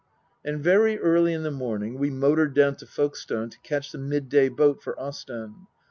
[0.43, 4.49] And very early in the morning we motored down to Folkestone to catch the midday
[4.49, 5.67] boat for Ostend.